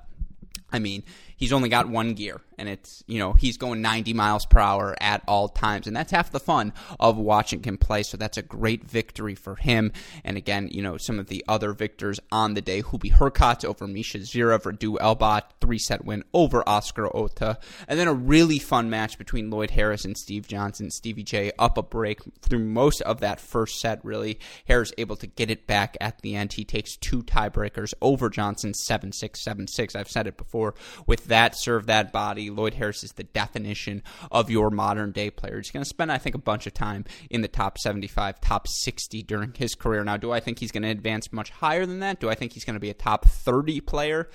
[0.72, 1.04] I mean,
[1.40, 4.96] he's only got one gear and it's you know he's going 90 miles per hour
[5.00, 8.42] at all times and that's half the fun of watching him play so that's a
[8.44, 9.92] great victory for him.
[10.24, 13.88] And again you know some of the other victors on the day Hubie Hurkacz over
[13.88, 18.90] Misha Zverev Radu Albot three set win over Oscar Otte and then a really fun
[18.90, 20.92] match between Lloyd Harris and Steve Johnson.
[20.92, 24.40] Stevie J up a break through most of that first set really.
[24.66, 26.54] Harris able to get it back at the end.
[26.54, 30.76] He takes two tiebreakers over Johnson 7-6 7-6 I've said it before
[31.08, 32.50] with that serve, that body.
[32.50, 35.58] Lloyd Harris is the definition of your modern day player.
[35.58, 38.68] He's going to spend, I think, a bunch of time in the top 75, top
[38.68, 40.04] 60 during his career.
[40.04, 42.20] Now, do I think he's going to advance much higher than that?
[42.20, 44.30] Do I think he's going to be a top 30 player?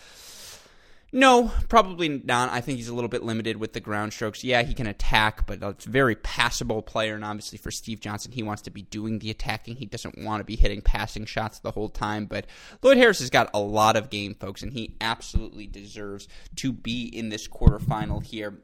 [1.14, 2.50] No, probably not.
[2.50, 4.42] I think he's a little bit limited with the ground strokes.
[4.42, 7.14] Yeah, he can attack, but it's a very passable player.
[7.14, 9.77] And obviously, for Steve Johnson, he wants to be doing the attacking.
[9.77, 12.27] He doesn't want to be hitting passing shots the whole time.
[12.27, 12.46] But
[12.83, 17.05] Lloyd Harris has got a lot of game, folks, and he absolutely deserves to be
[17.05, 18.59] in this quarterfinal here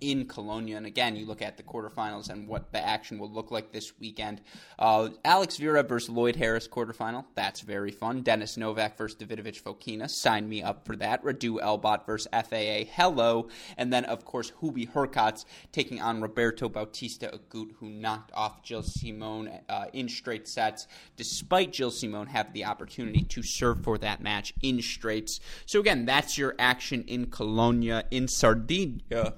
[0.00, 0.70] in Cologne.
[0.70, 3.92] And again, you look at the quarterfinals and what the action will look like this
[3.98, 4.40] weekend.
[4.78, 7.24] Uh, Alex Zverev versus Lloyd Harris quarterfinal.
[7.34, 8.22] That's very fun.
[8.22, 10.08] Dennis Novak versus Davidovich Fokina.
[10.08, 11.22] Sign me up for that.
[11.22, 12.90] Radu Albot versus FAA.
[12.94, 13.48] Hello.
[13.76, 19.00] And then, of course, Hubie Hurkacz taking on Roberto Bautista Agut, who knocked off Gilles
[19.00, 24.22] Simon uh, in straight sets, despite Gilles Simon having the opportunity to serve for that
[24.22, 25.40] match in straights.
[25.66, 29.34] So, again, that's your action in Cologne, in Sardinia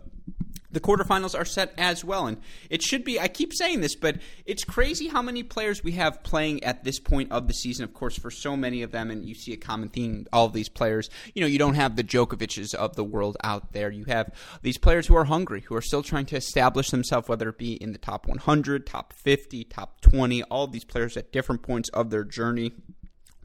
[0.73, 2.27] the quarterfinals are set as well.
[2.27, 2.39] And
[2.71, 6.23] it should be, I keep saying this, but it's crazy how many players we have
[6.23, 7.85] playing at this point of the season.
[7.85, 10.53] Of course, for so many of them, and you see a common theme, all of
[10.53, 13.91] these players, you know, you don't have the Djokovic's of the world out there.
[13.91, 14.31] You have
[14.63, 17.75] these players who are hungry, who are still trying to establish themselves, whether it be
[17.75, 22.11] in the top 100, top 50, top 20, all these players at different points of
[22.11, 22.73] their journey,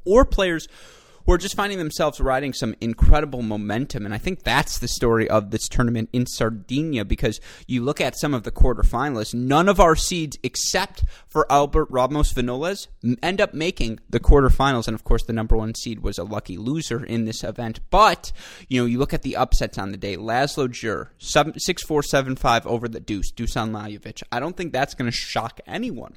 [0.06, 0.68] or players
[1.28, 4.06] who are just finding themselves riding some incredible momentum.
[4.06, 8.18] And I think that's the story of this tournament in Sardinia because you look at
[8.18, 12.88] some of the quarterfinalists, none of our seeds except for Albert Ramos Vinolas
[13.22, 14.88] end up making the quarterfinals.
[14.88, 17.82] And of course, the number one seed was a lucky loser in this event.
[17.90, 18.32] But,
[18.70, 22.36] you know, you look at the upsets on the day Laslo Djere, 6 4 7
[22.38, 24.24] 5 over the deuce, Dusan Lajovic.
[24.32, 26.16] I don't think that's going to shock anyone.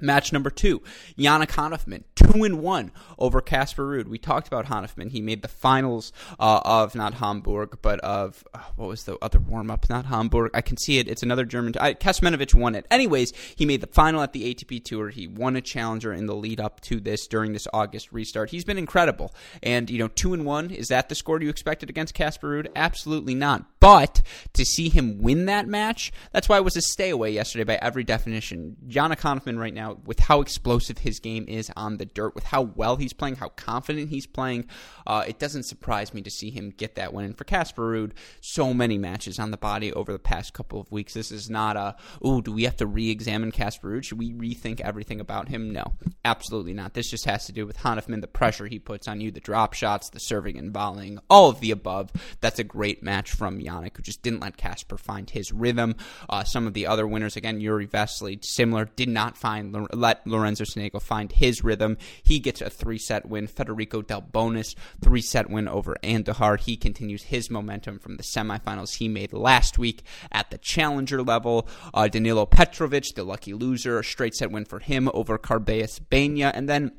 [0.00, 0.82] Match number two,
[1.16, 4.08] Yannick Hanfmann, two and one over Casper Ruud.
[4.08, 5.10] We talked about Hanfmann.
[5.10, 9.38] He made the finals uh, of not Hamburg, but of uh, what was the other
[9.38, 9.88] warm up?
[9.88, 10.50] Not Hamburg.
[10.54, 11.08] I can see it.
[11.08, 11.74] It's another German.
[11.80, 12.86] I, Kecmanovic won it.
[12.90, 15.08] Anyways, he made the final at the ATP Tour.
[15.10, 18.50] He won a challenger in the lead up to this during this August restart.
[18.50, 19.34] He's been incredible.
[19.62, 22.68] And you know, two and one is that the score you expected against Casper Ruud?
[22.74, 23.77] Absolutely not.
[23.80, 24.22] But
[24.54, 27.78] to see him win that match, that's why it was a stay away yesterday by
[27.80, 28.76] every definition.
[28.86, 32.62] Yannick Hanfmann right now, with how explosive his game is on the dirt, with how
[32.62, 34.66] well he's playing, how confident he's playing,
[35.06, 37.24] uh, it doesn't surprise me to see him get that win.
[37.24, 40.90] And for Casper Ruud, so many matches on the body over the past couple of
[40.90, 41.14] weeks.
[41.14, 44.04] This is not a, oh, do we have to re examine Casper Ruud?
[44.04, 45.70] Should we rethink everything about him?
[45.72, 46.94] No, absolutely not.
[46.94, 49.74] This just has to do with Hanfmann, the pressure he puts on you, the drop
[49.74, 52.10] shots, the serving and volleying, all of the above.
[52.40, 55.96] That's a great match from Who just didn't let Casper find his rhythm.
[56.28, 60.64] Uh, some of the other winners, again, Jiri Vesely, similar, did not find let Lorenzo
[60.64, 61.96] Sonego find his rhythm.
[62.22, 63.46] He gets a three set win.
[63.46, 66.58] Federico Delbonis, three set win over Andujar.
[66.58, 71.68] He continues his momentum from the semifinals he made last week at the challenger level.
[71.94, 76.52] Uh, Danilo Petrovic, the lucky loser, a straight set win for him over Carballes Baena.
[76.54, 76.92] And then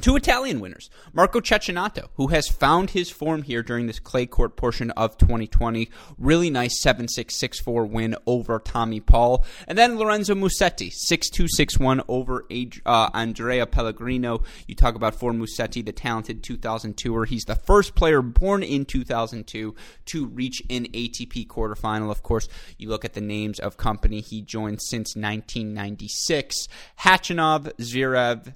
[0.00, 0.90] Two Italian winners.
[1.12, 5.90] Marco Cecchinato, who has found his form here during this clay court portion of 2020.
[6.18, 9.44] Really nice 7 6 6 4 win over Tommy Paul.
[9.68, 12.46] And then Lorenzo Musetti, 6 2 6 1 over
[12.84, 14.42] uh, Andrea Pellegrino.
[14.66, 17.28] You talk about for Musetti, the talented 2002er.
[17.28, 19.74] He's the first player born in 2002
[20.06, 22.10] to reach an ATP quarterfinal.
[22.10, 26.66] Of course, you look at the names of company he joined since 1996
[26.98, 28.54] Khachanov, Zverev,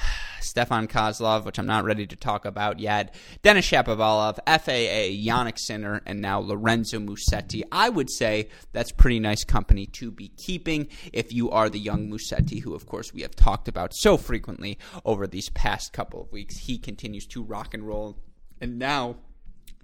[0.40, 6.00] Stefan Kozlov, which I'm not ready to talk about yet, Denis Shapovalov, FAA, Jannik Sinner,
[6.06, 7.62] and now Lorenzo Musetti.
[7.72, 12.10] I would say that's pretty nice company to be keeping if you are the young
[12.10, 16.32] Musetti, who, of course, we have talked about so frequently over these past couple of
[16.32, 16.56] weeks.
[16.56, 18.18] He continues to rock and roll.
[18.60, 19.16] And now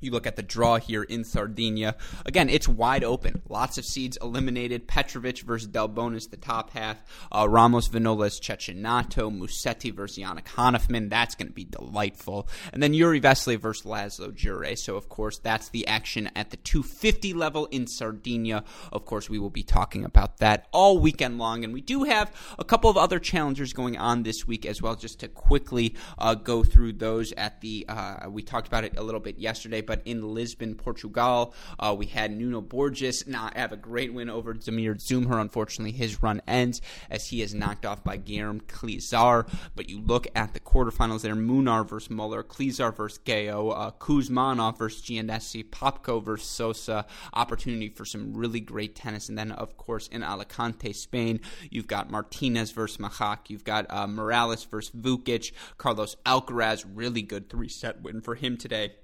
[0.04, 1.96] you look at the draw here in Sardinia.
[2.26, 3.42] Again, it's wide open.
[3.48, 4.86] Lots of seeds eliminated.
[4.86, 7.02] Petrovic versus Delbonis, the top half.
[7.32, 11.10] Uh, Ramos, Vinolas, Cecchinato, Musetti versus Yannick Hanfmann.
[11.10, 12.48] That's going to be delightful.
[12.72, 14.76] And then Jiri Vesely versus Laslo Djere.
[14.76, 18.64] So, of course, that's the action at the 250 level in Sardinia.
[18.92, 21.64] Of course, we will be talking about that all weekend long.
[21.64, 24.96] And we do have a couple of other challengers going on this week as well,
[24.96, 29.02] just to quickly uh, go through those at the, uh, we talked about it a
[29.02, 33.70] little bit yesterday, but but in Lisbon, Portugal, uh, we had Nuno Borges not have
[33.70, 35.40] a great win over Damir Dzumhur.
[35.40, 39.48] Unfortunately, his run ends as he is knocked off by Guillaume Klizar.
[39.76, 44.78] But you look at the quarterfinals there: Munar versus Muller, Klizar versus Gaio, uh, Kuzmanov
[44.78, 47.06] versus Giannessi, Popko versus Sosa.
[47.32, 51.38] Opportunity for some really great tennis, and then of course in Alicante, Spain,
[51.70, 57.48] you've got Martinez versus Machac, you've got uh, Morales versus Vukic, Carlos Alcaraz, really good
[57.48, 58.94] three set win for him today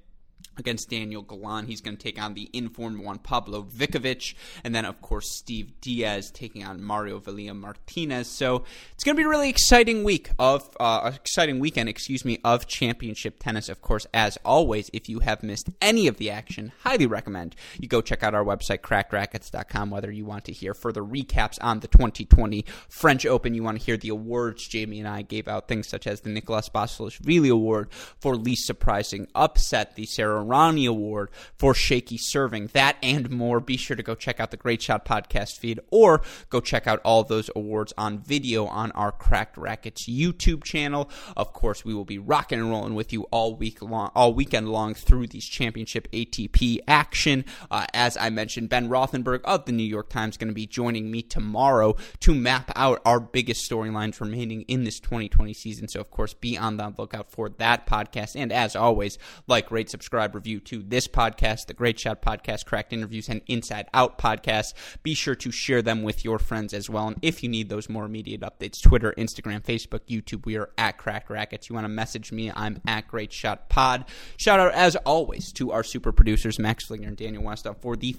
[0.57, 1.67] against Daniel Galan.
[1.67, 4.35] He's going to take on the informed Juan Pablo Ficovich.
[4.65, 8.29] And then, of course, Steve Diaz taking on Mario Vilella Martinez.
[8.29, 12.39] So it's going to be a really exciting week of, uh, exciting weekend, excuse me,
[12.45, 13.69] of championship tennis.
[13.69, 17.89] Of course, as always, if you have missed any of the action, highly recommend you
[17.89, 21.89] go check out our website, crackracquets.com, whether you want to hear further recaps on the
[21.89, 25.89] 2020 French Open, you want to hear the awards Jamie and I gave out, things
[25.89, 31.75] such as the Nicolas Basilashvili Award for least surprising upset, the Sara Errani Award for
[31.75, 32.69] shaky serving.
[32.73, 33.61] That and more.
[33.61, 37.01] Be sure to go check out the Great Shot podcast feed or go check out
[37.05, 41.11] all those awards on video on our Cracked Racquets YouTube channel.
[41.37, 44.69] Of course, we will be rocking and rolling with you all week long, all weekend
[44.69, 47.45] long through these championship ATP action.
[47.71, 50.67] Uh, as I mentioned, Ben Rothenberg of the New York Times is going to be
[50.67, 55.89] joining me tomorrow to map out our biggest storylines remaining in this 2020 season.
[55.89, 58.35] So, of course, be on the lookout for that podcast.
[58.37, 62.65] And as always, like, rate, subscribe subscribe, review to this podcast, the Great Shot Podcast,
[62.65, 64.75] Cracked Interviews, and Inside Out Podcast.
[65.03, 67.09] Be sure to share them with your friends as well.
[67.09, 70.99] And if you need those more immediate updates, Twitter, Instagram, Facebook, YouTube, we are at
[70.99, 71.69] Cracked Racquets.
[71.69, 74.05] You want to message me, I'm at Great Shot Pod.
[74.37, 78.17] Shout out, as always, to our super producers, Max Flinger and Daniel Westoff, for the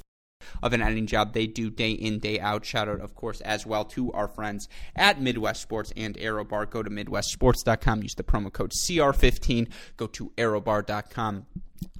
[0.62, 2.66] of an editing job they do day in, day out.
[2.66, 6.70] Shout out, of course, as well to our friends at Midwest Sports and ArrowBar.
[6.70, 9.70] Go to MidwestSports.com, use the promo code CR15.
[9.98, 11.46] Go to ArrowBar.com,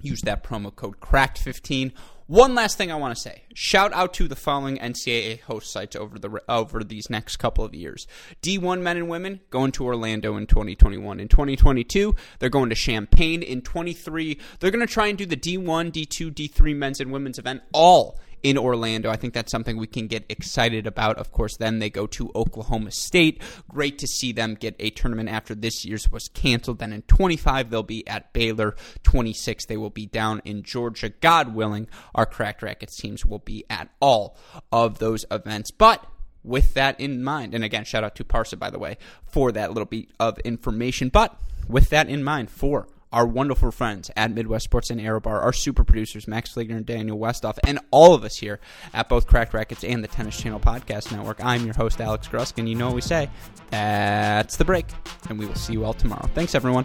[0.00, 1.92] use that promo code CRACKED15.
[2.26, 3.42] One last thing I want to say.
[3.52, 7.74] Shout out to the following NCAA host sites over the over these next couple of
[7.74, 8.06] years.
[8.42, 11.20] D1 men and women going to Orlando in 2021.
[11.20, 13.42] In 2022, they're going to Champaign.
[13.42, 17.38] In 23, they're going to try and do the D1, D2, D3 men's and women's
[17.38, 19.10] event all in Orlando.
[19.10, 21.18] I think that's something we can get excited about.
[21.18, 23.42] Of course, then they go to Oklahoma State.
[23.68, 26.78] Great to see them get a tournament after this year's was canceled.
[26.78, 28.74] Then in 25, they'll be at Baylor.
[29.02, 31.08] 26, they will be down in Georgia.
[31.08, 34.36] God willing, our Cracked Racquets teams will be at all
[34.70, 35.70] of those events.
[35.70, 36.04] But
[36.44, 38.98] with that in mind, and again, shout out to Parsa, by the way,
[39.30, 41.08] for that little bit of information.
[41.08, 41.38] But
[41.68, 45.84] with that in mind, for our wonderful friends at Midwest Sports and ArrowBar, our super
[45.84, 48.60] producers, Max Fligner and Daniel Westoff, and all of us here
[48.94, 51.44] at both Crack Racquets and the Tennis Channel Podcast Network.
[51.44, 53.28] I'm your host, Alex Grusk, and you know what we say
[53.70, 54.86] that's the break,
[55.28, 56.28] and we will see you all tomorrow.
[56.34, 56.84] Thanks, everyone.